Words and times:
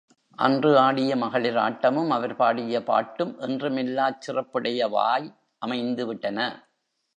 அன்று 0.39 0.77
ஆடிய 0.77 1.15
மகளிர் 1.15 1.57
ஆட்டமும், 1.57 2.09
அவர் 2.09 2.35
பாடிய 2.35 2.83
பாட்டும் 2.83 3.39
என்றும் 3.39 3.77
இல்லாச் 3.77 4.21
சிறப்புடையவாய் 4.27 5.29
அமைந்து 5.61 6.05
விட்டன. 6.05 6.39